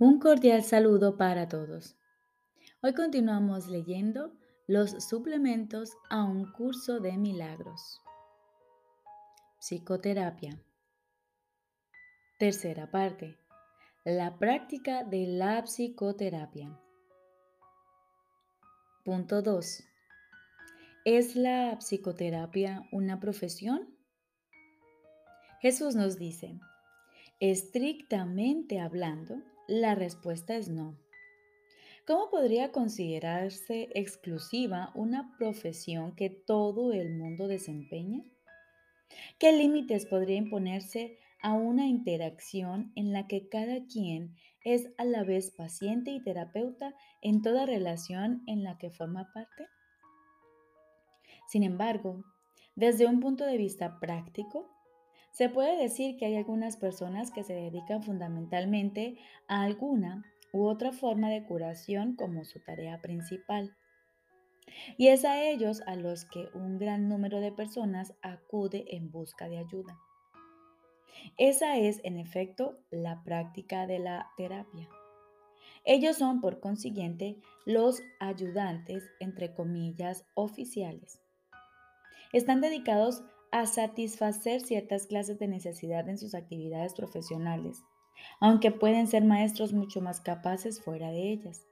Un 0.00 0.20
cordial 0.20 0.62
saludo 0.62 1.16
para 1.16 1.48
todos. 1.48 1.96
Hoy 2.82 2.94
continuamos 2.94 3.66
leyendo 3.66 4.32
los 4.68 4.92
suplementos 5.04 5.96
a 6.08 6.22
un 6.22 6.52
curso 6.52 7.00
de 7.00 7.16
milagros. 7.16 8.00
Psicoterapia. 9.58 10.62
Tercera 12.38 12.88
parte. 12.92 13.38
La 14.04 14.38
práctica 14.38 15.02
de 15.02 15.26
la 15.26 15.64
psicoterapia. 15.64 16.80
Punto 19.04 19.42
2. 19.42 19.82
¿Es 21.06 21.34
la 21.34 21.76
psicoterapia 21.80 22.88
una 22.92 23.18
profesión? 23.18 23.92
Jesús 25.60 25.96
nos 25.96 26.20
dice, 26.20 26.60
estrictamente 27.40 28.78
hablando, 28.78 29.42
la 29.68 29.94
respuesta 29.94 30.56
es 30.56 30.70
no. 30.70 30.98
¿Cómo 32.06 32.30
podría 32.30 32.72
considerarse 32.72 33.90
exclusiva 33.94 34.90
una 34.94 35.36
profesión 35.36 36.16
que 36.16 36.30
todo 36.30 36.92
el 36.92 37.14
mundo 37.14 37.48
desempeña? 37.48 38.24
¿Qué 39.38 39.52
límites 39.52 40.06
podría 40.06 40.36
imponerse 40.36 41.18
a 41.42 41.52
una 41.52 41.86
interacción 41.86 42.92
en 42.96 43.12
la 43.12 43.26
que 43.26 43.50
cada 43.50 43.84
quien 43.86 44.34
es 44.64 44.88
a 44.96 45.04
la 45.04 45.22
vez 45.22 45.50
paciente 45.50 46.12
y 46.12 46.22
terapeuta 46.22 46.94
en 47.20 47.42
toda 47.42 47.66
relación 47.66 48.42
en 48.46 48.64
la 48.64 48.78
que 48.78 48.90
forma 48.90 49.30
parte? 49.34 49.66
Sin 51.46 51.62
embargo, 51.62 52.24
desde 52.74 53.06
un 53.06 53.20
punto 53.20 53.44
de 53.44 53.58
vista 53.58 54.00
práctico, 54.00 54.77
se 55.38 55.48
puede 55.48 55.80
decir 55.80 56.16
que 56.16 56.26
hay 56.26 56.34
algunas 56.34 56.76
personas 56.76 57.30
que 57.30 57.44
se 57.44 57.54
dedican 57.54 58.02
fundamentalmente 58.02 59.18
a 59.46 59.62
alguna 59.62 60.24
u 60.52 60.66
otra 60.66 60.90
forma 60.90 61.30
de 61.30 61.44
curación 61.44 62.16
como 62.16 62.44
su 62.44 62.58
tarea 62.58 63.00
principal. 63.00 63.72
Y 64.96 65.06
es 65.08 65.24
a 65.24 65.40
ellos 65.40 65.80
a 65.86 65.94
los 65.94 66.24
que 66.24 66.48
un 66.54 66.76
gran 66.76 67.08
número 67.08 67.38
de 67.38 67.52
personas 67.52 68.14
acude 68.20 68.84
en 68.96 69.12
busca 69.12 69.48
de 69.48 69.58
ayuda. 69.58 69.96
Esa 71.36 71.76
es, 71.76 72.00
en 72.02 72.16
efecto, 72.16 72.80
la 72.90 73.22
práctica 73.22 73.86
de 73.86 74.00
la 74.00 74.32
terapia. 74.36 74.88
Ellos 75.84 76.16
son, 76.16 76.40
por 76.40 76.58
consiguiente, 76.58 77.36
los 77.64 78.02
ayudantes, 78.18 79.08
entre 79.20 79.54
comillas, 79.54 80.26
oficiales. 80.34 81.20
Están 82.32 82.60
dedicados 82.60 83.22
a 83.52 83.66
satisfacer 83.66 84.60
ciertas 84.60 85.06
clases 85.06 85.38
de 85.38 85.48
necesidad 85.48 86.08
en 86.08 86.18
sus 86.18 86.34
actividades 86.34 86.94
profesionales, 86.94 87.82
aunque 88.40 88.70
pueden 88.70 89.06
ser 89.06 89.24
maestros 89.24 89.72
mucho 89.72 90.00
más 90.00 90.20
capaces 90.20 90.82
fuera 90.82 91.10
de 91.10 91.32
ellas. 91.32 91.66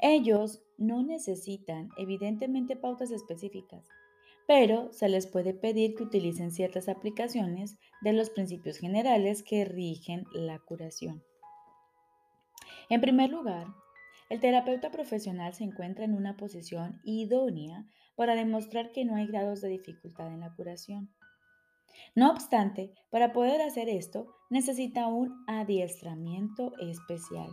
Ellos 0.00 0.62
no 0.78 1.02
necesitan, 1.02 1.90
evidentemente, 1.96 2.76
pautas 2.76 3.10
específicas, 3.10 3.86
pero 4.46 4.92
se 4.92 5.08
les 5.08 5.26
puede 5.26 5.54
pedir 5.54 5.94
que 5.94 6.02
utilicen 6.02 6.50
ciertas 6.50 6.88
aplicaciones 6.88 7.78
de 8.02 8.12
los 8.12 8.30
principios 8.30 8.78
generales 8.78 9.42
que 9.42 9.64
rigen 9.64 10.24
la 10.32 10.58
curación. 10.58 11.22
En 12.88 13.00
primer 13.00 13.30
lugar, 13.30 13.68
el 14.30 14.38
terapeuta 14.38 14.92
profesional 14.92 15.54
se 15.54 15.64
encuentra 15.64 16.04
en 16.04 16.14
una 16.14 16.36
posición 16.36 17.00
idónea 17.02 17.84
para 18.14 18.36
demostrar 18.36 18.92
que 18.92 19.04
no 19.04 19.16
hay 19.16 19.26
grados 19.26 19.60
de 19.60 19.68
dificultad 19.68 20.28
en 20.28 20.40
la 20.40 20.54
curación. 20.54 21.10
No 22.14 22.30
obstante, 22.30 22.92
para 23.10 23.32
poder 23.32 23.60
hacer 23.60 23.88
esto 23.88 24.28
necesita 24.48 25.08
un 25.08 25.44
adiestramiento 25.48 26.72
especial, 26.78 27.50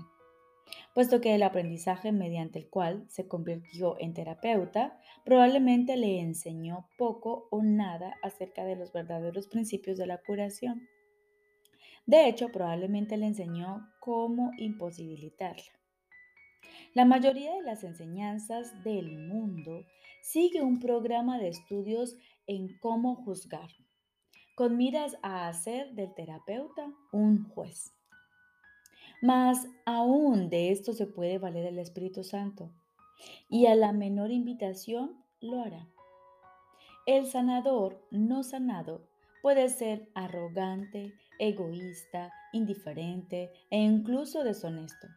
puesto 0.94 1.20
que 1.20 1.34
el 1.34 1.42
aprendizaje 1.42 2.12
mediante 2.12 2.60
el 2.60 2.70
cual 2.70 3.06
se 3.10 3.28
convirtió 3.28 3.96
en 4.00 4.14
terapeuta 4.14 5.00
probablemente 5.26 5.98
le 5.98 6.20
enseñó 6.20 6.88
poco 6.96 7.48
o 7.50 7.64
nada 7.64 8.14
acerca 8.22 8.64
de 8.64 8.76
los 8.76 8.94
verdaderos 8.94 9.48
principios 9.48 9.98
de 9.98 10.06
la 10.06 10.20
curación. 10.20 10.88
De 12.06 12.28
hecho, 12.28 12.50
probablemente 12.50 13.18
le 13.18 13.26
enseñó 13.26 13.90
cómo 14.00 14.52
imposibilitarla. 14.58 15.77
La 16.94 17.06
mayoría 17.06 17.54
de 17.54 17.62
las 17.62 17.84
enseñanzas 17.84 18.84
del 18.84 19.18
mundo 19.18 19.86
sigue 20.24 20.62
un 20.64 20.80
programa 20.80 21.38
de 21.38 21.50
estudios 21.50 22.18
en 22.48 22.78
cómo 22.80 23.16
juzgar, 23.16 23.70
con 24.56 24.78
miras 24.78 25.16
a 25.22 25.48
hacer 25.48 25.94
del 25.94 26.14
terapeuta 26.16 26.92
un 27.12 27.48
juez. 27.50 27.94
Mas 29.22 29.68
aún 29.86 30.50
de 30.50 30.72
esto 30.72 30.94
se 30.94 31.06
puede 31.06 31.38
valer 31.38 31.68
el 31.68 31.78
Espíritu 31.78 32.24
Santo, 32.24 32.72
y 33.50 33.68
a 33.68 33.76
la 33.76 33.92
menor 33.92 34.32
invitación 34.32 35.24
lo 35.40 35.62
hará. 35.62 35.88
El 37.06 37.26
sanador 37.28 38.04
no 38.12 38.44
sanado 38.44 39.08
puede 39.42 39.70
ser 39.70 40.10
arrogante, 40.14 41.14
egoísta, 41.40 42.34
indiferente 42.54 43.52
e 43.70 43.78
incluso 43.80 44.44
deshonesto 44.44 45.08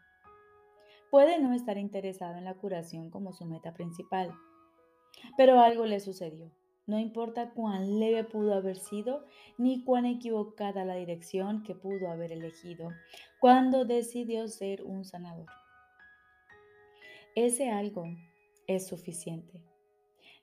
puede 1.10 1.38
no 1.38 1.52
estar 1.52 1.76
interesado 1.78 2.36
en 2.36 2.44
la 2.44 2.54
curación 2.54 3.10
como 3.10 3.32
su 3.32 3.44
meta 3.44 3.74
principal. 3.74 4.32
Pero 5.36 5.60
algo 5.60 5.86
le 5.86 6.00
sucedió. 6.00 6.50
No 6.86 6.98
importa 6.98 7.50
cuán 7.50 8.00
leve 8.00 8.24
pudo 8.24 8.54
haber 8.54 8.76
sido, 8.76 9.24
ni 9.58 9.84
cuán 9.84 10.06
equivocada 10.06 10.84
la 10.84 10.94
dirección 10.94 11.62
que 11.62 11.74
pudo 11.74 12.10
haber 12.10 12.32
elegido 12.32 12.90
cuando 13.38 13.84
decidió 13.84 14.48
ser 14.48 14.82
un 14.82 15.04
sanador. 15.04 15.46
Ese 17.36 17.70
algo 17.70 18.06
es 18.66 18.88
suficiente. 18.88 19.60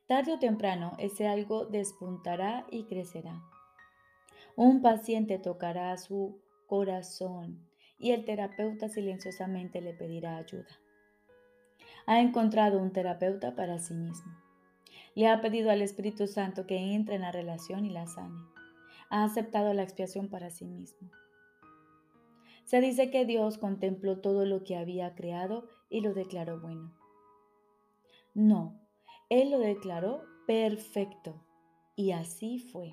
Tarde 0.07 0.33
o 0.33 0.39
temprano, 0.39 0.93
ese 0.99 1.27
algo 1.27 1.65
despuntará 1.65 2.65
y 2.71 2.85
crecerá. 2.85 3.41
Un 4.55 4.81
paciente 4.81 5.37
tocará 5.39 5.97
su 5.97 6.39
corazón 6.65 7.66
y 7.99 8.11
el 8.11 8.25
terapeuta 8.25 8.89
silenciosamente 8.89 9.81
le 9.81 9.93
pedirá 9.93 10.37
ayuda. 10.37 10.79
Ha 12.05 12.21
encontrado 12.21 12.79
un 12.79 12.91
terapeuta 12.91 13.55
para 13.55 13.79
sí 13.79 13.93
mismo. 13.93 14.31
Le 15.15 15.27
ha 15.27 15.41
pedido 15.41 15.71
al 15.71 15.81
Espíritu 15.81 16.27
Santo 16.27 16.67
que 16.67 16.77
entre 16.77 17.15
en 17.15 17.21
la 17.21 17.31
relación 17.31 17.85
y 17.85 17.89
la 17.89 18.07
sane. 18.07 18.39
Ha 19.09 19.23
aceptado 19.23 19.73
la 19.73 19.83
expiación 19.83 20.29
para 20.29 20.49
sí 20.49 20.65
mismo. 20.65 21.09
Se 22.65 22.81
dice 22.81 23.09
que 23.09 23.25
Dios 23.25 23.57
contempló 23.57 24.19
todo 24.19 24.45
lo 24.45 24.63
que 24.63 24.75
había 24.75 25.15
creado 25.15 25.67
y 25.89 26.01
lo 26.01 26.13
declaró 26.13 26.59
bueno. 26.59 26.93
No, 28.33 28.79
Él 29.29 29.51
lo 29.51 29.59
declaró 29.59 30.23
perfecto 30.45 31.43
y 31.95 32.11
así 32.11 32.59
fue. 32.59 32.91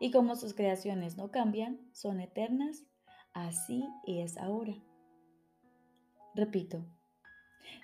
Y 0.00 0.10
como 0.10 0.36
sus 0.36 0.54
creaciones 0.54 1.16
no 1.16 1.30
cambian, 1.30 1.80
son 1.92 2.20
eternas 2.20 2.84
así 3.34 3.88
es 4.06 4.36
ahora. 4.38 4.74
Repito, 6.34 6.84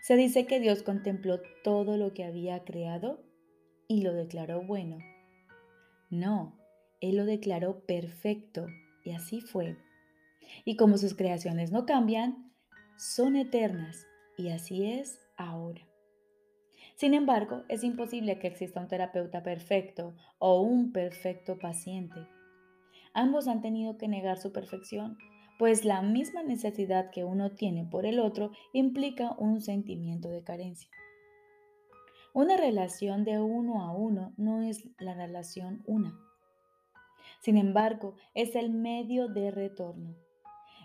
se 0.02 0.16
dice 0.16 0.46
que 0.46 0.60
Dios 0.60 0.82
contempló 0.82 1.40
todo 1.62 1.96
lo 1.96 2.14
que 2.14 2.24
había 2.24 2.64
creado 2.64 3.22
y 3.86 4.02
lo 4.02 4.12
declaró 4.14 4.62
bueno. 4.62 4.98
No, 6.10 6.58
Él 7.00 7.16
lo 7.16 7.24
declaró 7.24 7.84
perfecto 7.84 8.66
y 9.04 9.12
así 9.12 9.40
fue. 9.40 9.76
Y 10.64 10.76
como 10.76 10.98
sus 10.98 11.14
creaciones 11.14 11.72
no 11.72 11.84
cambian, 11.84 12.52
son 12.96 13.36
eternas 13.36 14.06
y 14.36 14.48
así 14.48 14.90
es 14.90 15.20
ahora. 15.36 15.82
Sin 16.96 17.14
embargo, 17.14 17.64
es 17.68 17.84
imposible 17.84 18.38
que 18.38 18.48
exista 18.48 18.80
un 18.80 18.88
terapeuta 18.88 19.42
perfecto 19.42 20.16
o 20.38 20.62
un 20.62 20.92
perfecto 20.92 21.58
paciente. 21.58 22.26
Ambos 23.12 23.46
han 23.46 23.60
tenido 23.60 23.98
que 23.98 24.08
negar 24.08 24.38
su 24.38 24.52
perfección 24.52 25.18
pues 25.58 25.84
la 25.84 26.02
misma 26.02 26.42
necesidad 26.42 27.10
que 27.10 27.24
uno 27.24 27.50
tiene 27.50 27.84
por 27.84 28.06
el 28.06 28.20
otro 28.20 28.52
implica 28.72 29.34
un 29.38 29.60
sentimiento 29.60 30.28
de 30.30 30.44
carencia. 30.44 30.88
Una 32.32 32.56
relación 32.56 33.24
de 33.24 33.40
uno 33.40 33.82
a 33.82 33.92
uno 33.92 34.32
no 34.36 34.62
es 34.62 34.88
la 34.98 35.14
relación 35.14 35.82
una. 35.86 36.16
Sin 37.40 37.56
embargo, 37.56 38.14
es 38.34 38.54
el 38.54 38.70
medio 38.70 39.28
de 39.28 39.50
retorno, 39.50 40.14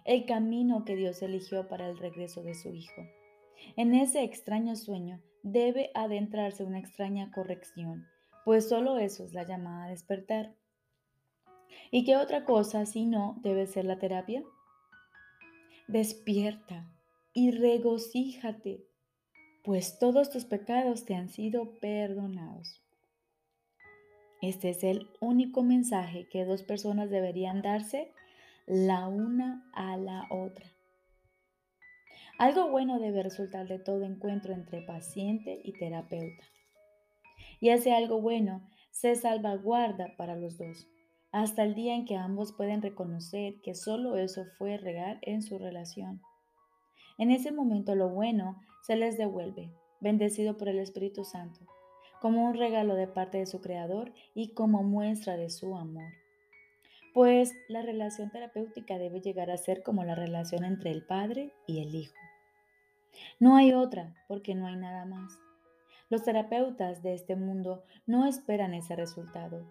el 0.06 0.26
camino 0.26 0.84
que 0.86 0.96
Dios 0.96 1.22
eligió 1.22 1.68
para 1.68 1.88
el 1.88 1.98
regreso 1.98 2.42
de 2.42 2.56
su 2.56 2.74
Hijo. 2.74 3.02
En 3.76 3.94
ese 3.94 4.24
extraño 4.24 4.76
sueño 4.76 5.22
debe 5.44 5.92
adentrarse 5.94 6.64
una 6.64 6.80
extraña 6.80 7.32
corrección, 7.32 8.08
pues 8.46 8.68
solo 8.68 8.98
eso 8.98 9.24
es 9.24 9.34
la 9.34 9.44
llamada 9.44 9.86
a 9.86 9.90
despertar. 9.90 10.56
¿Y 11.92 12.06
qué 12.06 12.18
otra 12.18 12.46
cosa 12.46 12.86
si 12.86 13.06
no 13.06 13.40
debe 13.42 13.68
ser 13.68 13.86
la 13.86 14.00
terapia? 14.00 14.44
Despierta 15.88 16.92
y 17.34 17.52
regocíjate, 17.52 18.86
pues 19.64 19.98
todos 20.00 20.30
tus 20.30 20.46
pecados 20.46 21.06
te 21.06 21.16
han 21.16 21.30
sido 21.30 21.80
perdonados. 21.80 22.82
Este 24.42 24.70
es 24.70 24.84
el 24.84 25.10
único 25.22 25.64
mensaje 25.64 26.28
que 26.30 26.44
dos 26.44 26.64
personas 26.64 27.10
deberían 27.10 27.62
darse 27.62 28.12
la 28.66 29.08
una 29.08 29.70
a 29.74 29.96
la 29.98 30.28
otra. 30.30 30.66
Algo 32.38 32.70
bueno 32.70 33.00
debe 33.00 33.24
resultar 33.24 33.68
de 33.68 33.80
todo 33.80 34.04
encuentro 34.04 34.54
entre 34.54 34.82
paciente 34.82 35.62
y 35.64 35.74
terapeuta. 35.74 36.44
Y 37.62 37.70
ese 37.70 37.94
algo 37.94 38.20
bueno 38.20 38.68
se 38.92 39.16
salvaguarda 39.16 40.16
para 40.18 40.36
los 40.36 40.58
dos, 40.58 40.88
hasta 41.34 41.64
el 41.64 41.74
día 41.74 41.96
en 41.96 42.06
que 42.06 42.16
ambos 42.16 42.54
pueden 42.54 42.84
reconocer 42.84 43.60
que 43.62 43.74
solo 43.74 44.18
eso 44.18 44.46
fue 44.60 44.78
real 44.78 45.18
en 45.24 45.42
su 45.42 45.58
relación. 45.58 46.22
En 47.18 47.32
ese 47.32 47.52
momento 47.52 47.96
lo 47.96 48.08
bueno 48.10 48.62
se 48.84 48.96
les 48.96 49.18
devuelve, 49.18 49.72
bendecido 50.00 50.58
por 50.58 50.70
el 50.70 50.78
Espíritu 50.78 51.26
Santo, 51.26 51.60
como 52.22 52.46
un 52.46 52.54
regalo 52.54 52.94
de 52.94 53.08
parte 53.08 53.40
de 53.40 53.48
su 53.48 53.62
Creador 53.62 54.14
y 54.36 54.54
como 54.54 54.84
muestra 54.84 55.36
de 55.36 55.50
su 55.50 55.76
amor. 55.76 56.12
Pues 57.16 57.52
la 57.68 57.82
relación 57.82 58.30
terapéutica 58.30 59.00
debe 59.00 59.20
llegar 59.20 59.50
a 59.50 59.58
ser 59.58 59.82
como 59.82 60.04
la 60.04 60.14
relación 60.14 60.64
entre 60.64 60.92
el 60.92 61.04
Padre 61.04 61.52
y 61.66 61.82
el 61.82 61.96
Hijo. 61.96 62.16
No 63.40 63.56
hay 63.56 63.74
otra, 63.74 64.14
porque 64.28 64.54
no 64.54 64.68
hay 64.68 64.76
nada 64.76 65.06
más. 65.06 65.40
Los 66.10 66.24
terapeutas 66.24 67.02
de 67.02 67.16
este 67.16 67.36
mundo 67.36 67.84
no 68.06 68.28
esperan 68.28 68.76
ese 68.76 68.96
resultado 68.96 69.66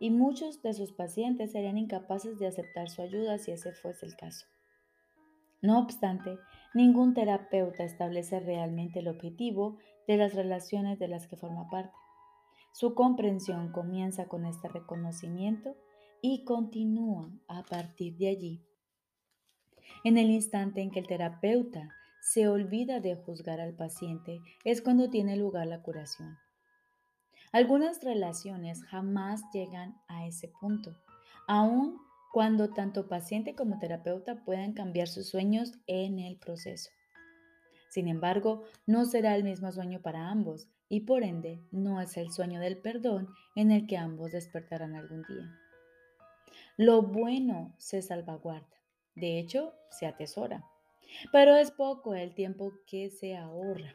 y 0.00 0.10
muchos 0.10 0.62
de 0.62 0.74
sus 0.74 0.92
pacientes 0.92 1.52
serían 1.52 1.78
incapaces 1.78 2.38
de 2.38 2.46
aceptar 2.46 2.88
su 2.88 3.02
ayuda 3.02 3.38
si 3.38 3.52
ese 3.52 3.72
fuese 3.72 4.06
el 4.06 4.16
caso. 4.16 4.46
No 5.60 5.78
obstante, 5.80 6.38
ningún 6.72 7.14
terapeuta 7.14 7.82
establece 7.82 8.38
realmente 8.40 9.00
el 9.00 9.08
objetivo 9.08 9.78
de 10.06 10.16
las 10.16 10.34
relaciones 10.34 10.98
de 10.98 11.08
las 11.08 11.26
que 11.26 11.36
forma 11.36 11.68
parte. 11.68 11.92
Su 12.72 12.94
comprensión 12.94 13.72
comienza 13.72 14.28
con 14.28 14.44
este 14.44 14.68
reconocimiento 14.68 15.76
y 16.22 16.44
continúa 16.44 17.30
a 17.48 17.64
partir 17.64 18.16
de 18.16 18.28
allí. 18.28 18.62
En 20.04 20.16
el 20.16 20.30
instante 20.30 20.80
en 20.80 20.90
que 20.90 21.00
el 21.00 21.06
terapeuta 21.06 21.88
se 22.20 22.48
olvida 22.48 23.00
de 23.00 23.16
juzgar 23.16 23.60
al 23.60 23.74
paciente 23.74 24.40
es 24.64 24.82
cuando 24.82 25.10
tiene 25.10 25.36
lugar 25.36 25.66
la 25.66 25.82
curación. 25.82 26.36
Algunas 27.52 28.02
relaciones 28.02 28.84
jamás 28.84 29.42
llegan 29.52 30.00
a 30.08 30.26
ese 30.26 30.48
punto, 30.48 30.96
aun 31.46 31.98
cuando 32.32 32.70
tanto 32.70 33.08
paciente 33.08 33.54
como 33.54 33.78
terapeuta 33.78 34.44
puedan 34.44 34.72
cambiar 34.72 35.08
sus 35.08 35.28
sueños 35.28 35.72
en 35.86 36.18
el 36.18 36.36
proceso. 36.36 36.90
Sin 37.90 38.06
embargo, 38.08 38.64
no 38.86 39.06
será 39.06 39.34
el 39.34 39.44
mismo 39.44 39.72
sueño 39.72 40.02
para 40.02 40.28
ambos 40.28 40.68
y 40.88 41.00
por 41.00 41.22
ende 41.22 41.62
no 41.70 42.00
es 42.00 42.16
el 42.16 42.30
sueño 42.32 42.60
del 42.60 42.78
perdón 42.78 43.28
en 43.56 43.70
el 43.70 43.86
que 43.86 43.96
ambos 43.96 44.32
despertarán 44.32 44.94
algún 44.94 45.22
día. 45.22 45.58
Lo 46.76 47.02
bueno 47.02 47.74
se 47.78 48.02
salvaguarda, 48.02 48.76
de 49.14 49.38
hecho 49.38 49.72
se 49.90 50.06
atesora 50.06 50.64
pero 51.32 51.56
es 51.56 51.70
poco 51.70 52.14
el 52.14 52.34
tiempo 52.34 52.72
que 52.86 53.10
se 53.10 53.36
ahorra. 53.36 53.94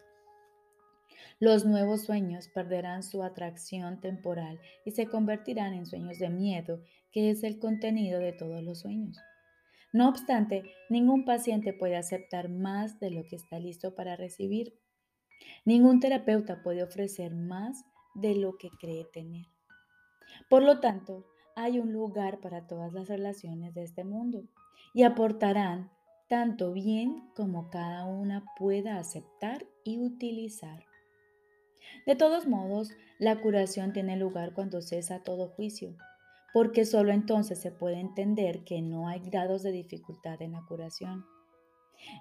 Los 1.46 1.66
nuevos 1.66 2.04
sueños 2.04 2.48
perderán 2.48 3.04
su 3.04 3.22
atracción 3.22 4.00
temporal 4.00 4.62
y 4.86 4.92
se 4.92 5.08
convertirán 5.08 5.74
en 5.74 5.86
sueños 5.86 6.18
de 6.18 6.30
miedo, 6.30 6.80
que 7.12 7.32
es 7.32 7.44
el 7.44 7.60
contenido 7.60 8.22
de 8.22 8.32
todos 8.32 8.64
los 8.64 8.80
sueños. 8.80 9.20
No 9.92 10.08
obstante, 10.08 10.64
ningún 10.90 11.26
paciente 11.26 11.74
puede 11.74 11.98
aceptar 11.98 12.48
más 12.48 12.98
de 13.02 13.12
lo 13.12 13.28
que 13.28 13.36
está 13.36 13.60
listo 13.60 13.94
para 13.94 14.16
recibir. 14.16 14.80
Ningún 15.66 16.00
terapeuta 16.00 16.64
puede 16.64 16.82
ofrecer 16.82 17.36
más 17.36 17.84
de 18.16 18.36
lo 18.36 18.56
que 18.56 18.70
cree 18.80 19.04
tener. 19.12 19.48
Por 20.50 20.64
lo 20.64 20.80
tanto, 20.80 21.26
hay 21.58 21.78
un 21.78 21.92
lugar 21.92 22.40
para 22.40 22.68
todas 22.68 22.94
las 22.94 23.10
relaciones 23.10 23.74
de 23.74 23.84
este 23.84 24.06
mundo 24.06 24.46
y 24.94 25.04
aportarán 25.04 25.92
tanto 26.30 26.72
bien 26.72 27.30
como 27.36 27.70
cada 27.70 28.06
una 28.06 28.46
pueda 28.58 28.98
aceptar 28.98 29.66
y 29.84 30.00
utilizar. 30.00 30.86
De 32.06 32.16
todos 32.16 32.48
modos, 32.48 32.92
la 33.20 33.40
curación 33.42 33.94
tiene 33.94 34.18
lugar 34.18 34.54
cuando 34.54 34.82
cesa 34.82 35.24
todo 35.24 35.50
juicio, 35.50 35.96
porque 36.54 36.86
solo 36.86 37.12
entonces 37.12 37.60
se 37.60 37.72
puede 37.72 38.00
entender 38.00 38.64
que 38.64 38.82
no 38.82 39.08
hay 39.08 39.20
grados 39.20 39.64
de 39.64 39.72
dificultad 39.72 40.42
en 40.42 40.54
la 40.54 40.64
curación. 40.68 41.26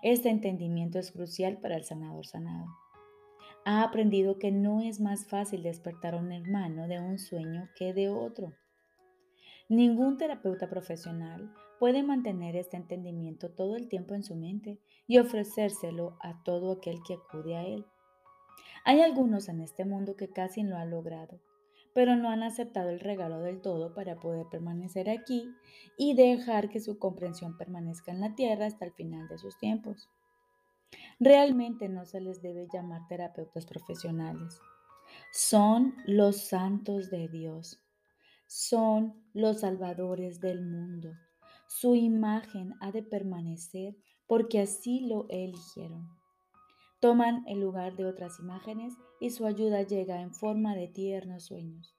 Este 0.03 0.31
entendimiento 0.31 0.99
es 0.99 1.13
crucial 1.13 1.59
para 1.59 1.77
el 1.77 1.85
sanador 1.85 2.27
sanado. 2.27 2.67
Ha 3.65 3.83
aprendido 3.83 4.39
que 4.39 4.51
no 4.51 4.81
es 4.81 5.01
más 5.01 5.27
fácil 5.27 5.63
despertar 5.63 6.15
a 6.15 6.19
un 6.19 6.33
hermano 6.33 6.89
de 6.89 7.01
un 7.01 7.19
sueño 7.19 7.69
que 7.77 7.93
de 7.93 8.09
otro. 8.09 8.53
Ningún 9.69 10.17
terapeuta 10.19 10.69
profesional 10.69 11.53
puede 11.79 12.03
mantener 12.03 12.57
este 12.57 12.77
entendimiento 12.77 13.51
todo 13.51 13.77
el 13.77 13.89
tiempo 13.89 14.15
en 14.15 14.25
su 14.25 14.35
mente 14.35 14.79
y 15.07 15.19
ofrecérselo 15.19 16.17
a 16.21 16.43
todo 16.43 16.73
aquel 16.73 17.03
que 17.07 17.15
acude 17.15 17.57
a 17.57 17.65
él. 17.65 17.87
Hay 18.85 19.01
algunos 19.01 19.49
en 19.49 19.61
este 19.61 19.85
mundo 19.85 20.17
que 20.17 20.29
casi 20.29 20.63
lo 20.63 20.77
han 20.77 20.91
logrado, 20.91 21.41
pero 21.95 22.17
no 22.17 22.31
han 22.31 22.43
aceptado 22.43 22.91
el 22.91 23.01
regalo 23.01 23.41
del 23.41 23.61
todo 23.61 23.95
para 23.95 24.19
poder 24.19 24.47
permanecer 24.51 25.11
aquí 25.11 25.55
y 25.97 26.15
dejar 26.15 26.69
que 26.69 26.81
su 26.81 26.99
comprensión 26.99 27.57
permanezca 27.57 28.13
en 28.13 28.21
la 28.21 28.35
tierra 28.35 28.67
hasta 28.67 28.85
el 28.85 28.93
final 28.93 29.29
de 29.29 29.39
sus 29.39 29.57
tiempos. 29.59 30.09
Realmente 31.21 31.89
no 31.89 32.05
se 32.05 32.21
les 32.21 32.43
debe 32.43 32.67
llamar 32.73 33.07
terapeutas 33.09 33.67
profesionales. 33.67 34.61
Son 35.33 35.95
los 36.07 36.37
santos 36.49 37.11
de 37.11 37.29
Dios. 37.29 37.81
Son 38.47 39.15
los 39.33 39.61
salvadores 39.61 40.41
del 40.41 40.63
mundo 40.63 41.13
su 41.81 41.95
imagen 41.95 42.75
ha 42.81 42.93
de 42.93 43.03
permanecer 43.03 43.97
porque 44.27 44.61
así 44.61 45.07
lo 45.07 45.27
eligieron. 45.31 46.07
Toman 47.03 47.43
el 47.49 47.59
lugar 47.59 47.97
de 47.97 48.07
otras 48.07 48.39
imágenes 48.39 48.95
y 49.19 49.31
su 49.31 49.45
ayuda 49.45 49.83
llega 49.83 50.23
en 50.23 50.33
forma 50.33 50.77
de 50.77 50.87
tiernos 50.87 51.47
sueños. 51.47 51.97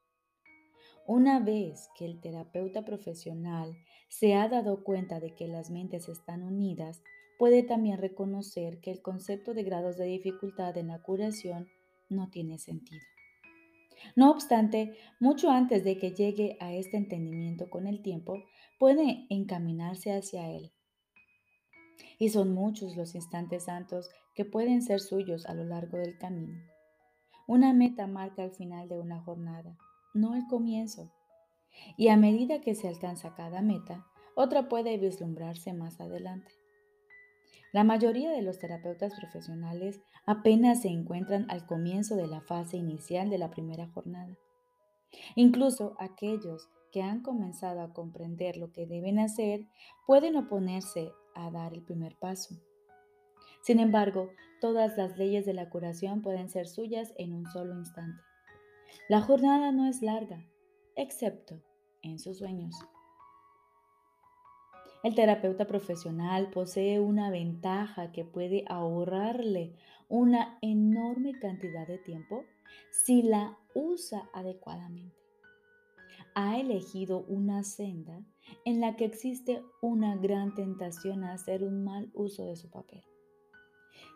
Una 1.05 1.41
vez 1.41 1.89
que 1.97 2.05
el 2.05 2.21
terapeuta 2.21 2.85
profesional 2.85 3.75
se 4.07 4.35
ha 4.35 4.47
dado 4.47 4.85
cuenta 4.85 5.19
de 5.19 5.35
que 5.35 5.50
las 5.50 5.69
mentes 5.71 6.07
están 6.07 6.41
unidas, 6.41 7.03
puede 7.38 7.63
también 7.63 7.97
reconocer 7.97 8.79
que 8.79 8.91
el 8.91 9.01
concepto 9.01 9.53
de 9.53 9.63
grados 9.63 9.97
de 9.97 10.05
dificultad 10.05 10.77
en 10.77 10.88
la 10.88 11.01
curación 11.01 11.67
no 12.07 12.29
tiene 12.29 12.57
sentido. 12.57 13.03
No 14.15 14.31
obstante, 14.31 14.95
mucho 15.19 15.50
antes 15.50 15.83
de 15.83 15.97
que 15.97 16.11
llegue 16.11 16.55
a 16.61 16.73
este 16.73 16.95
entendimiento 16.95 17.69
con 17.69 17.88
el 17.88 18.01
tiempo, 18.01 18.41
puede 18.79 19.25
encaminarse 19.29 20.13
hacia 20.13 20.50
Él. 20.50 20.72
Y 22.19 22.29
son 22.29 22.53
muchos 22.53 22.95
los 22.95 23.15
instantes 23.15 23.65
santos 23.65 24.09
que 24.33 24.45
pueden 24.45 24.81
ser 24.81 25.00
suyos 25.00 25.45
a 25.45 25.53
lo 25.53 25.63
largo 25.63 25.97
del 25.97 26.17
camino. 26.17 26.59
Una 27.47 27.73
meta 27.73 28.07
marca 28.07 28.43
el 28.43 28.51
final 28.51 28.88
de 28.88 29.00
una 29.00 29.21
jornada, 29.21 29.77
no 30.13 30.35
el 30.35 30.45
comienzo. 30.47 31.12
Y 31.97 32.07
a 32.07 32.17
medida 32.17 32.62
que 32.62 32.75
se 32.75 32.88
alcanza 32.88 33.35
cada 33.35 33.62
meta, 33.62 34.05
otra 34.35 34.69
puede 34.69 34.97
vislumbrarse 34.97 35.73
más 35.73 36.00
adelante. 36.00 36.51
La 37.73 37.83
mayoría 37.83 38.31
de 38.31 38.43
los 38.43 38.59
terapeutas 38.59 39.15
profesionales 39.15 40.00
apenas 40.25 40.83
se 40.83 40.89
encuentran 40.89 41.50
al 41.50 41.65
comienzo 41.65 42.15
de 42.15 42.27
la 42.27 42.41
fase 42.41 42.77
inicial 42.77 43.29
de 43.29 43.39
la 43.39 43.50
primera 43.50 43.88
jornada. 43.88 44.38
Incluso 45.35 45.95
aquellos 46.00 46.69
que 46.91 47.01
han 47.01 47.21
comenzado 47.21 47.81
a 47.81 47.91
comprender 47.91 48.57
lo 48.57 48.71
que 48.71 48.85
deben 48.85 49.17
hacer 49.17 49.65
pueden 50.05 50.35
oponerse 50.35 51.12
a 51.35 51.51
dar 51.51 51.73
el 51.73 51.81
primer 51.83 52.15
paso. 52.17 52.55
Sin 53.61 53.79
embargo, 53.79 54.31
todas 54.59 54.97
las 54.97 55.17
leyes 55.17 55.45
de 55.45 55.53
la 55.53 55.69
curación 55.69 56.21
pueden 56.21 56.49
ser 56.49 56.67
suyas 56.67 57.13
en 57.17 57.33
un 57.33 57.45
solo 57.47 57.75
instante. 57.75 58.21
La 59.09 59.21
jornada 59.21 59.71
no 59.71 59.87
es 59.87 60.01
larga, 60.01 60.45
excepto 60.95 61.61
en 62.01 62.19
sus 62.19 62.39
sueños. 62.39 62.75
El 65.03 65.15
terapeuta 65.15 65.67
profesional 65.67 66.49
posee 66.49 66.99
una 66.99 67.29
ventaja 67.29 68.11
que 68.11 68.23
puede 68.23 68.63
ahorrarle 68.67 69.75
una 70.07 70.57
enorme 70.61 71.37
cantidad 71.39 71.87
de 71.87 71.97
tiempo 71.97 72.45
si 72.91 73.21
la 73.21 73.57
usa 73.73 74.29
adecuadamente 74.33 75.23
ha 76.35 76.59
elegido 76.59 77.19
una 77.27 77.63
senda 77.63 78.23
en 78.65 78.81
la 78.81 78.95
que 78.95 79.05
existe 79.05 79.63
una 79.81 80.15
gran 80.15 80.55
tentación 80.55 81.23
a 81.23 81.33
hacer 81.33 81.63
un 81.63 81.83
mal 81.83 82.12
uso 82.13 82.45
de 82.45 82.55
su 82.55 82.69
papel. 82.69 83.03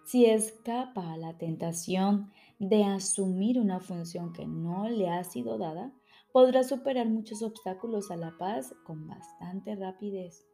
Si 0.05 0.25
escapa 0.25 1.13
a 1.13 1.17
la 1.17 1.37
tentación 1.37 2.31
de 2.59 2.83
asumir 2.83 3.59
una 3.59 3.79
función 3.79 4.33
que 4.33 4.47
no 4.47 4.87
le 4.87 5.09
ha 5.09 5.23
sido 5.23 5.57
dada, 5.57 5.93
podrá 6.31 6.63
superar 6.63 7.09
muchos 7.09 7.41
obstáculos 7.41 8.09
a 8.11 8.15
la 8.15 8.37
paz 8.37 8.73
con 8.85 9.07
bastante 9.07 9.75
rapidez. 9.75 10.47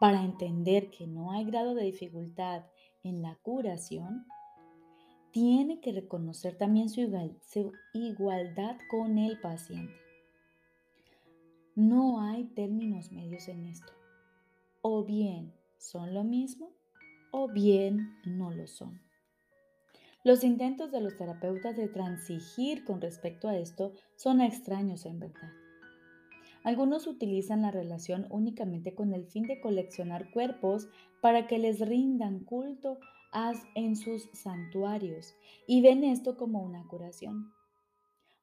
Para 0.00 0.22
entender 0.24 0.90
que 0.90 1.06
no 1.06 1.32
hay 1.32 1.44
grado 1.44 1.74
de 1.74 1.84
dificultad 1.84 2.64
en 3.02 3.22
la 3.22 3.36
curación, 3.42 4.26
tiene 5.30 5.80
que 5.80 5.92
reconocer 5.92 6.56
también 6.56 6.88
su, 6.88 7.72
igualdad 7.92 8.78
con 8.90 9.18
el 9.18 9.38
paciente. 9.40 10.05
No 11.76 12.22
hay 12.22 12.44
términos 12.44 13.12
medios 13.12 13.48
en 13.48 13.66
esto. 13.66 13.92
O 14.80 15.04
bien 15.04 15.52
son 15.76 16.14
lo 16.14 16.24
mismo 16.24 16.70
o 17.32 17.48
bien 17.48 18.16
no 18.24 18.50
lo 18.50 18.66
son. 18.66 18.98
Los 20.24 20.42
intentos 20.42 20.90
de 20.90 21.02
los 21.02 21.18
terapeutas 21.18 21.76
de 21.76 21.88
transigir 21.88 22.82
con 22.86 23.02
respecto 23.02 23.46
a 23.48 23.58
esto 23.58 23.92
son 24.16 24.40
extraños 24.40 25.04
en 25.04 25.20
verdad. 25.20 25.52
Algunos 26.64 27.06
utilizan 27.06 27.60
la 27.60 27.70
relación 27.70 28.26
únicamente 28.30 28.94
con 28.94 29.12
el 29.12 29.26
fin 29.26 29.42
de 29.42 29.60
coleccionar 29.60 30.30
cuerpos 30.30 30.88
para 31.20 31.46
que 31.46 31.58
les 31.58 31.80
rindan 31.80 32.40
culto 32.40 32.98
en 33.74 33.96
sus 33.96 34.30
santuarios 34.32 35.34
y 35.66 35.82
ven 35.82 36.04
esto 36.04 36.38
como 36.38 36.62
una 36.62 36.88
curación. 36.88 37.52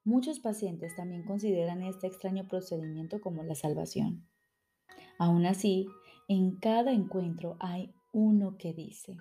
Muchos 0.04 0.38
pacientes 0.38 0.94
también 0.96 1.24
consideran 1.24 1.82
este 1.82 2.06
extraño 2.06 2.46
procedimiento 2.46 3.22
como 3.22 3.42
la 3.42 3.54
salvación. 3.54 4.26
Aún 5.18 5.46
así, 5.46 5.86
en 6.28 6.56
cada 6.56 6.92
encuentro 6.92 7.56
hay 7.58 7.94
uno 8.12 8.56
que 8.58 8.74
dice, 8.74 9.16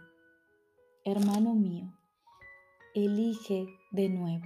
hermano 1.06 1.56
mío, 1.56 1.94
elige 2.94 3.66
de 3.92 4.10
nuevo. 4.10 4.46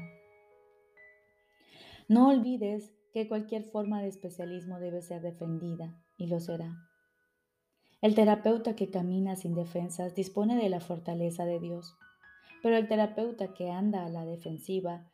No 2.08 2.30
olvides 2.30 2.94
que 3.14 3.28
cualquier 3.28 3.64
forma 3.64 4.02
de 4.02 4.10
especialismo 4.10 4.80
debe 4.80 5.02
ser 5.02 5.24
defendida 5.24 6.00
y 6.18 6.28
lo 6.28 6.40
será. 6.40 6.78
El 8.00 8.14
terapeuta 8.14 8.76
que 8.76 8.92
camina 8.92 9.36
sin 9.36 9.56
defensas 9.56 10.14
dispone 10.14 10.56
de 10.56 10.70
la 10.70 10.82
fortaleza 10.82 11.46
de 11.46 11.60
Dios, 11.60 11.98
pero 12.62 12.78
el 12.78 12.88
terapeuta 12.88 13.54
que 13.56 13.72
anda 13.72 14.06
a 14.06 14.10
la 14.10 14.24
defensiva 14.24 15.10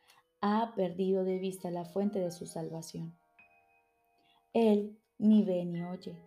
ha 0.46 0.74
perdido 0.76 1.24
de 1.24 1.40
vista 1.40 1.72
la 1.72 1.86
fuente 1.86 2.20
de 2.20 2.30
su 2.30 2.46
salvación. 2.48 3.16
Él 4.52 5.00
ni 5.18 5.42
ve 5.42 5.64
ni 5.64 5.82
oye. 5.84 6.18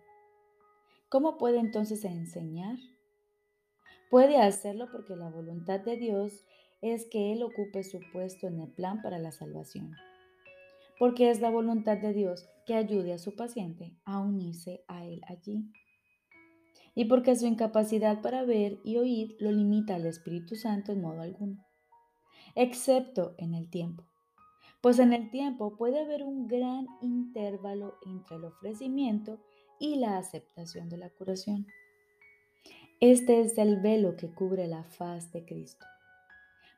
¿Cómo 1.07 1.37
puede 1.37 1.59
entonces 1.59 2.03
enseñar? 2.03 2.79
Puede 4.09 4.37
hacerlo 4.41 4.87
porque 4.91 5.15
la 5.15 5.29
voluntad 5.29 5.81
de 5.81 5.97
Dios 5.97 6.47
es 6.81 7.05
que 7.11 7.31
Él 7.31 7.43
ocupe 7.43 7.83
su 7.83 7.99
puesto 8.11 8.47
en 8.47 8.59
el 8.59 8.69
plan 8.71 9.03
para 9.03 9.19
la 9.19 9.31
salvación. 9.31 9.91
Porque 10.97 11.29
es 11.29 11.39
la 11.39 11.51
voluntad 11.51 11.99
de 11.99 12.11
Dios 12.13 12.49
que 12.65 12.73
ayude 12.73 13.13
a 13.13 13.19
su 13.19 13.35
paciente 13.35 13.93
a 14.03 14.19
unirse 14.19 14.83
a 14.87 15.05
Él 15.05 15.21
allí. 15.27 15.71
Y 16.95 17.05
porque 17.05 17.35
su 17.35 17.45
incapacidad 17.45 18.23
para 18.23 18.43
ver 18.43 18.79
y 18.83 18.97
oír 18.97 19.37
lo 19.39 19.51
limita 19.51 19.93
al 19.93 20.07
Espíritu 20.07 20.55
Santo 20.55 20.91
en 20.91 21.01
modo 21.01 21.21
alguno, 21.21 21.66
excepto 22.55 23.35
en 23.37 23.53
el 23.53 23.69
tiempo. 23.69 24.03
Pues 24.81 24.99
en 24.99 25.13
el 25.13 25.29
tiempo 25.31 25.75
puede 25.75 26.01
haber 26.01 26.23
un 26.23 26.47
gran 26.47 26.87
intervalo 27.01 27.97
entre 28.05 28.37
el 28.37 28.45
ofrecimiento 28.45 29.39
y 29.79 29.95
la 29.95 30.17
aceptación 30.17 30.89
de 30.89 30.97
la 30.97 31.09
curación. 31.09 31.67
Este 32.99 33.41
es 33.41 33.57
el 33.57 33.79
velo 33.79 34.15
que 34.15 34.33
cubre 34.33 34.67
la 34.67 34.83
faz 34.83 35.31
de 35.31 35.45
Cristo. 35.45 35.85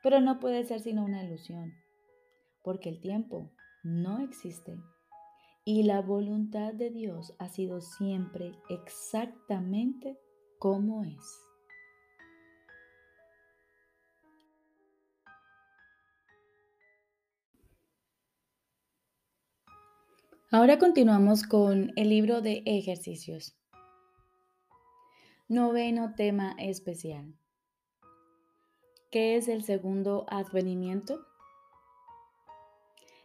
Pero 0.02 0.20
no 0.20 0.40
puede 0.40 0.64
ser 0.64 0.80
sino 0.80 1.04
una 1.04 1.24
ilusión, 1.24 1.74
porque 2.62 2.88
el 2.88 3.00
tiempo 3.00 3.50
no 3.82 4.18
existe 4.20 4.78
y 5.64 5.82
la 5.82 6.00
voluntad 6.00 6.72
de 6.72 6.90
Dios 6.90 7.34
ha 7.38 7.48
sido 7.48 7.80
siempre 7.80 8.52
exactamente 8.68 10.18
como 10.58 11.04
es. 11.04 11.49
Ahora 20.52 20.80
continuamos 20.80 21.44
con 21.44 21.92
el 21.94 22.08
libro 22.08 22.40
de 22.40 22.64
ejercicios. 22.66 23.56
Noveno 25.46 26.14
tema 26.16 26.56
especial. 26.58 27.36
¿Qué 29.12 29.36
es 29.36 29.46
el 29.46 29.62
segundo 29.62 30.26
advenimiento? 30.28 31.24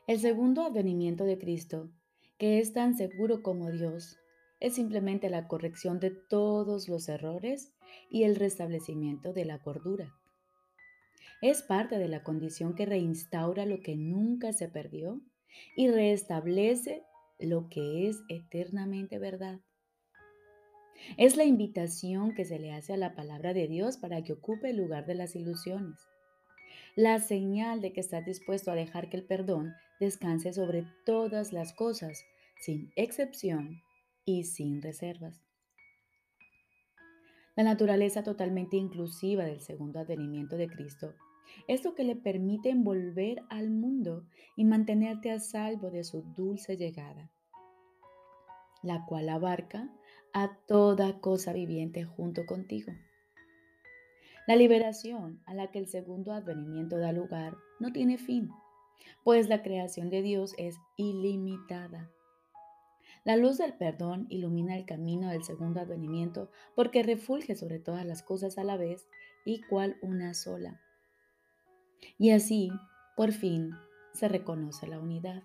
El 0.05 0.19
segundo 0.19 0.61
advenimiento 0.61 1.23
de 1.23 1.39
Cristo, 1.39 1.89
que 2.37 2.59
es 2.59 2.73
tan 2.73 2.95
seguro 2.95 3.41
como 3.41 3.71
Dios, 3.71 4.19
es 4.59 4.75
simplemente 4.75 5.31
la 5.31 5.47
corrección 5.47 5.99
de 5.99 6.11
todos 6.11 6.87
los 6.87 7.09
errores 7.09 7.73
y 8.07 8.21
el 8.21 8.35
restablecimiento 8.35 9.33
de 9.33 9.45
la 9.45 9.63
cordura. 9.63 10.13
Es 11.41 11.63
parte 11.63 11.97
de 11.97 12.07
la 12.07 12.21
condición 12.21 12.75
que 12.75 12.85
reinstaura 12.85 13.65
lo 13.65 13.79
que 13.79 13.95
nunca 13.95 14.53
se 14.53 14.69
perdió 14.69 15.21
y 15.75 15.89
restablece 15.89 17.03
lo 17.39 17.69
que 17.69 18.07
es 18.07 18.23
eternamente 18.29 19.19
verdad. 19.19 19.59
Es 21.17 21.35
la 21.35 21.43
invitación 21.43 22.33
que 22.33 22.45
se 22.45 22.59
le 22.59 22.71
hace 22.71 22.93
a 22.93 22.97
la 22.97 23.15
palabra 23.15 23.53
de 23.53 23.67
Dios 23.67 23.97
para 23.97 24.23
que 24.23 24.33
ocupe 24.33 24.69
el 24.69 24.77
lugar 24.77 25.05
de 25.05 25.15
las 25.15 25.35
ilusiones. 25.35 25.99
La 26.95 27.19
señal 27.19 27.81
de 27.81 27.91
que 27.93 27.99
estás 27.99 28.25
dispuesto 28.25 28.71
a 28.71 28.75
dejar 28.75 29.09
que 29.09 29.17
el 29.17 29.25
perdón 29.25 29.73
descanse 29.99 30.53
sobre 30.53 30.85
todas 31.05 31.51
las 31.51 31.73
cosas, 31.73 32.23
sin 32.61 32.91
excepción 32.95 33.81
y 34.23 34.45
sin 34.45 34.81
reservas. 34.81 35.41
La 37.55 37.63
naturaleza 37.63 38.23
totalmente 38.23 38.75
inclusiva 38.75 39.45
del 39.45 39.61
segundo 39.61 39.99
advenimiento 39.99 40.57
de 40.57 40.67
Cristo 40.67 41.13
es 41.67 41.83
lo 41.83 41.95
que 41.95 42.03
le 42.03 42.15
permite 42.15 42.69
envolver 42.69 43.43
al 43.49 43.69
mundo 43.69 44.25
y 44.55 44.65
mantenerte 44.65 45.31
a 45.31 45.39
salvo 45.39 45.91
de 45.91 46.03
su 46.03 46.21
dulce 46.35 46.77
llegada, 46.77 47.31
la 48.83 49.05
cual 49.05 49.29
abarca 49.29 49.89
a 50.33 50.57
toda 50.67 51.19
cosa 51.21 51.53
viviente 51.53 52.03
junto 52.03 52.45
contigo. 52.45 52.91
La 54.47 54.55
liberación 54.55 55.41
a 55.45 55.53
la 55.53 55.71
que 55.71 55.79
el 55.79 55.87
segundo 55.87 56.31
advenimiento 56.31 56.97
da 56.97 57.11
lugar 57.11 57.55
no 57.79 57.91
tiene 57.91 58.17
fin, 58.17 58.49
pues 59.23 59.49
la 59.49 59.63
creación 59.63 60.09
de 60.09 60.21
Dios 60.21 60.53
es 60.57 60.77
ilimitada. 60.97 62.11
La 63.23 63.37
luz 63.37 63.57
del 63.57 63.73
perdón 63.73 64.27
ilumina 64.29 64.77
el 64.77 64.85
camino 64.85 65.31
del 65.31 65.43
segundo 65.43 65.79
advenimiento 65.79 66.51
porque 66.75 67.01
refulge 67.01 67.55
sobre 67.55 67.79
todas 67.79 68.05
las 68.05 68.21
cosas 68.21 68.59
a 68.59 68.63
la 68.63 68.77
vez 68.77 69.07
y 69.45 69.61
cual 69.61 69.97
una 70.03 70.35
sola. 70.35 70.79
Y 72.17 72.31
así, 72.31 72.71
por 73.15 73.31
fin, 73.31 73.71
se 74.13 74.27
reconoce 74.27 74.87
la 74.87 74.99
unidad. 74.99 75.43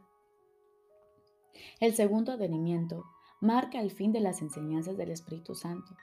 El 1.81 1.95
segundo 1.95 2.33
advenimiento 2.33 3.05
marca 3.41 3.81
el 3.81 3.91
fin 3.91 4.13
de 4.13 4.21
las 4.21 4.43
enseñanzas 4.43 4.97
del 4.97 5.11
Espíritu 5.11 5.55
Santo, 5.55 5.97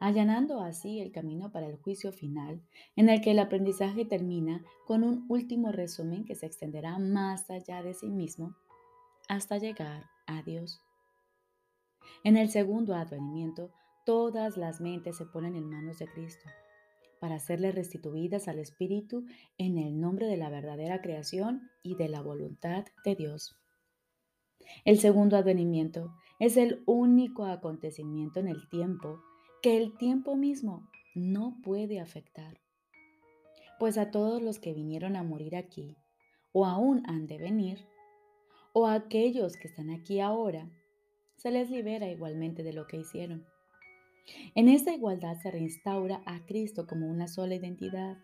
allanando 0.00 0.60
así 0.60 1.00
el 1.00 1.12
camino 1.12 1.50
para 1.50 1.66
el 1.66 1.76
juicio 1.76 2.12
final, 2.12 2.60
en 2.96 3.08
el 3.08 3.20
que 3.20 3.30
el 3.30 3.38
aprendizaje 3.38 4.04
termina 4.04 4.62
con 4.86 5.04
un 5.04 5.24
último 5.28 5.72
resumen 5.72 6.24
que 6.24 6.34
se 6.34 6.46
extenderá 6.46 6.98
más 6.98 7.50
allá 7.50 7.82
de 7.82 7.94
sí 7.94 8.10
mismo 8.10 8.54
hasta 9.28 9.58
llegar 9.58 10.10
a 10.26 10.42
Dios. 10.42 10.82
En 12.24 12.36
el 12.36 12.50
segundo 12.50 12.94
advenimiento, 12.94 13.70
todas 14.04 14.56
las 14.56 14.80
mentes 14.80 15.16
se 15.16 15.26
ponen 15.26 15.56
en 15.56 15.68
manos 15.68 15.98
de 15.98 16.06
Cristo 16.06 16.46
para 17.20 17.38
serle 17.38 17.72
restituidas 17.72 18.48
al 18.48 18.58
Espíritu 18.58 19.26
en 19.58 19.78
el 19.78 20.00
nombre 20.00 20.26
de 20.26 20.36
la 20.36 20.50
verdadera 20.50 21.00
creación 21.00 21.70
y 21.82 21.96
de 21.96 22.08
la 22.08 22.20
voluntad 22.20 22.84
de 23.04 23.14
Dios. 23.14 23.56
El 24.84 24.98
segundo 24.98 25.36
advenimiento 25.36 26.14
es 26.38 26.56
el 26.56 26.82
único 26.86 27.44
acontecimiento 27.44 28.40
en 28.40 28.48
el 28.48 28.68
tiempo 28.68 29.20
que 29.62 29.76
el 29.76 29.96
tiempo 29.96 30.36
mismo 30.36 30.88
no 31.14 31.56
puede 31.62 32.00
afectar. 32.00 32.60
Pues 33.78 33.98
a 33.98 34.10
todos 34.10 34.42
los 34.42 34.58
que 34.58 34.74
vinieron 34.74 35.16
a 35.16 35.22
morir 35.22 35.56
aquí, 35.56 35.96
o 36.52 36.66
aún 36.66 37.02
han 37.06 37.26
de 37.26 37.38
venir, 37.38 37.86
o 38.72 38.86
a 38.86 38.94
aquellos 38.94 39.56
que 39.56 39.68
están 39.68 39.90
aquí 39.90 40.20
ahora, 40.20 40.70
se 41.36 41.50
les 41.50 41.70
libera 41.70 42.08
igualmente 42.08 42.62
de 42.62 42.72
lo 42.72 42.86
que 42.86 42.98
hicieron. 42.98 43.46
En 44.54 44.68
esta 44.68 44.92
igualdad 44.92 45.36
se 45.40 45.50
reinstaura 45.50 46.22
a 46.26 46.44
Cristo 46.46 46.86
como 46.86 47.08
una 47.08 47.28
sola 47.28 47.54
identidad, 47.54 48.18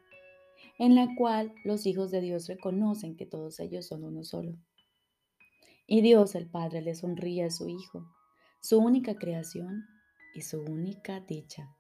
en 0.78 0.94
la 0.94 1.14
cual 1.16 1.54
los 1.64 1.86
hijos 1.86 2.10
de 2.10 2.20
Dios 2.20 2.48
reconocen 2.48 3.16
que 3.16 3.26
todos 3.26 3.60
ellos 3.60 3.86
son 3.86 4.04
uno 4.04 4.24
solo. 4.24 4.56
Y 5.86 6.00
Dios 6.00 6.34
el 6.34 6.48
Padre 6.48 6.80
le 6.80 6.94
sonríe 6.94 7.44
a 7.44 7.50
su 7.50 7.68
Hijo, 7.68 8.06
su 8.60 8.78
única 8.78 9.16
creación 9.16 9.84
y 10.34 10.42
su 10.42 10.60
única 10.62 11.20
dicha. 11.20 11.76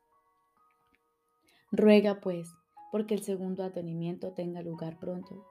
Ruega 1.70 2.20
pues 2.20 2.48
porque 2.90 3.14
el 3.14 3.22
segundo 3.22 3.64
atenimiento 3.64 4.32
tenga 4.32 4.60
lugar 4.60 4.98
pronto, 4.98 5.46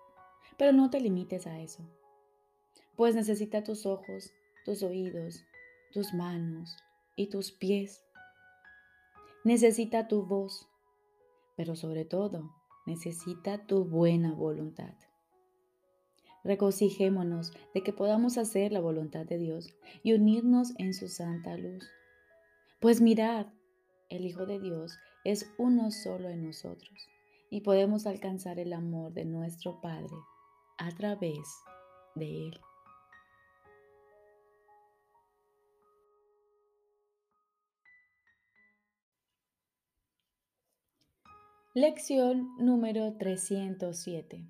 pero 0.58 0.72
no 0.72 0.92
te 0.92 1.02
limites 1.02 1.48
a 1.48 1.60
eso, 1.60 1.84
pues 2.96 3.16
necesita 3.16 3.64
tus 3.64 3.88
ojos, 3.88 4.32
tus 4.64 4.84
oídos, 4.84 5.44
tus 5.92 6.14
manos 6.14 6.78
y 7.16 7.28
tus 7.28 7.52
pies. 7.52 8.04
Necesita 9.44 10.08
tu 10.08 10.24
voz, 10.24 10.70
pero 11.56 11.76
sobre 11.76 12.06
todo 12.06 12.54
necesita 12.86 13.66
tu 13.66 13.86
buena 13.86 14.34
voluntad. 14.34 14.94
Regocijémonos 16.44 17.52
de 17.74 17.82
que 17.84 17.94
podamos 17.94 18.38
hacer 18.38 18.72
la 18.72 18.80
voluntad 18.80 19.26
de 19.26 19.38
Dios 19.38 19.76
y 20.04 20.14
unirnos 20.14 20.74
en 20.78 20.94
su 20.94 21.08
santa 21.08 21.58
luz. 21.58 21.88
Pues 22.80 23.02
mirad, 23.02 23.48
el 24.10 24.26
Hijo 24.26 24.46
de 24.46 24.60
Dios 24.60 24.98
es 25.24 25.52
uno 25.58 25.92
solo 25.92 26.30
en 26.30 26.44
nosotros 26.44 27.10
y 27.50 27.62
podemos 27.62 28.08
alcanzar 28.08 28.60
el 28.60 28.74
amor 28.74 29.14
de 29.14 29.26
nuestro 29.26 29.82
Padre 29.82 30.16
a 30.78 30.90
través 30.92 31.48
de 32.16 32.48
Él. 32.48 32.60
Lección 41.74 42.54
número 42.58 43.14
307. 43.14 44.46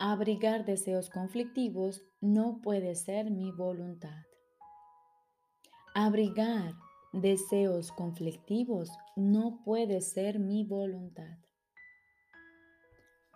Abrigar 0.00 0.64
deseos 0.64 1.10
conflictivos 1.10 2.02
no 2.20 2.60
puede 2.60 2.96
ser 2.96 3.30
mi 3.30 3.52
voluntad. 3.52 4.24
Abrigar 5.94 6.74
deseos 7.12 7.92
conflictivos 7.92 8.90
no 9.14 9.62
puede 9.64 10.00
ser 10.00 10.40
mi 10.40 10.64
voluntad. 10.64 11.38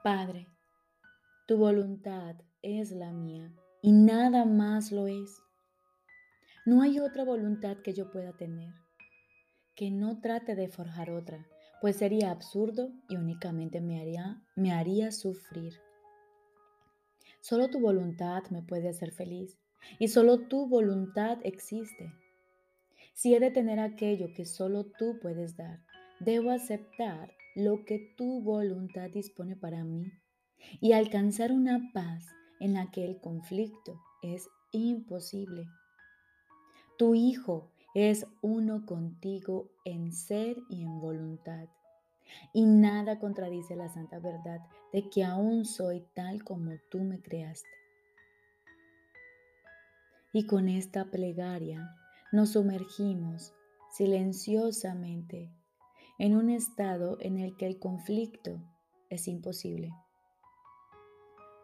Padre, 0.03 0.49
tu 1.47 1.57
voluntad 1.57 2.35
es 2.63 2.91
la 2.91 3.13
mía 3.13 3.55
y 3.81 3.93
nada 3.93 4.45
más 4.45 4.91
lo 4.91 5.07
es. 5.07 5.41
No 6.67 6.83
hay 6.83 6.99
otra 6.99 7.23
voluntad 7.23 7.77
que 7.77 7.95
yo 7.95 8.11
pueda 8.11 8.37
tener, 8.37 8.75
que 9.77 9.93
no 9.93 10.21
trate 10.21 10.57
de 10.57 10.67
forjar 10.67 11.11
otra 11.11 11.47
pues 11.81 11.97
sería 11.97 12.31
absurdo 12.31 12.91
y 13.09 13.17
únicamente 13.17 13.81
me 13.81 14.01
haría, 14.01 14.43
me 14.57 14.73
haría 14.73 15.13
sufrir. 15.13 15.75
Solo 17.41 17.71
tu 17.71 17.81
voluntad 17.81 18.43
me 18.51 18.63
puede 18.63 18.89
hacer 18.89 19.13
feliz 19.13 19.59
y 19.99 20.09
solo 20.09 20.49
tu 20.49 20.69
voluntad 20.69 21.39
existe. 21.45 22.13
Si 23.15 23.35
he 23.35 23.41
de 23.41 23.51
tener 23.51 23.81
aquello 23.81 24.33
que 24.35 24.45
solo 24.45 24.85
tú 24.85 25.19
puedes 25.21 25.57
dar, 25.57 25.81
debo 26.21 26.51
aceptar 26.51 27.33
lo 27.55 27.85
que 27.85 28.15
tu 28.17 28.41
voluntad 28.43 29.11
dispone 29.11 29.57
para 29.57 29.85
mí 29.85 30.13
y 30.81 30.93
alcanzar 30.93 31.53
una 31.53 31.91
paz 31.93 32.27
en 32.61 32.75
la 32.75 32.91
que 32.91 33.05
el 33.05 33.21
conflicto 33.21 34.01
es 34.23 34.49
imposible. 34.73 35.67
Tu 36.97 37.15
Hijo 37.15 37.71
es 37.99 38.27
uno 38.43 38.87
contigo 38.87 39.71
en 39.85 40.13
ser 40.13 40.59
y 40.69 40.83
en 40.83 41.01
voluntad. 41.01 41.69
Y 42.53 42.67
nada 42.67 43.19
contradice 43.19 43.75
la 43.75 43.89
santa 43.89 44.19
verdad 44.19 44.61
de 44.93 45.09
que 45.09 45.25
aún 45.25 45.65
soy 45.65 46.05
tal 46.15 46.45
como 46.45 46.73
tú 46.91 47.03
me 47.03 47.21
creaste. 47.21 47.69
Y 50.33 50.47
con 50.47 50.69
esta 50.69 51.07
plegaria 51.07 51.97
nos 52.31 52.51
sumergimos 52.51 53.55
silenciosamente 53.91 55.51
en 56.19 56.37
un 56.37 56.51
estado 56.51 57.17
en 57.21 57.39
el 57.39 57.57
que 57.57 57.67
el 57.67 57.79
conflicto 57.79 58.61
es 59.09 59.27
imposible, 59.27 59.95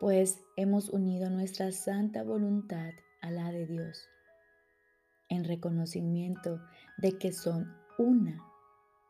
pues 0.01 0.41
hemos 0.57 0.89
unido 0.89 1.29
nuestra 1.29 1.71
santa 1.73 2.23
voluntad 2.23 2.93
a 3.21 3.31
la 3.31 3.53
de 3.53 3.67
Dios 3.67 4.09
en 5.29 5.45
reconocimiento 5.45 6.61
de 6.99 7.19
que 7.19 7.33
son 7.33 7.75
una 7.99 8.43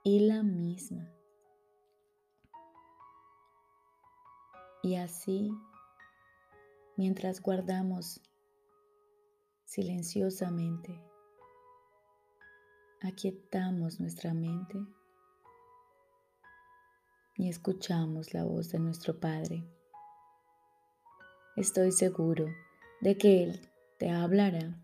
y 0.03 0.21
la 0.21 0.43
misma. 0.43 1.11
Y 4.83 4.97
así, 4.97 5.51
mientras 6.97 7.41
guardamos 7.41 8.21
silenciosamente, 9.65 11.03
aquietamos 13.01 13.99
nuestra 13.99 14.35
mente 14.35 14.79
y 17.37 17.49
escuchamos 17.49 18.35
la 18.35 18.45
voz 18.45 18.71
de 18.71 18.79
nuestro 18.79 19.19
Padre. 19.19 19.65
Estoy 21.57 21.93
seguro 21.93 22.47
de 23.01 23.17
que 23.17 23.43
Él 23.43 23.71
te 23.99 24.11
hablará 24.11 24.84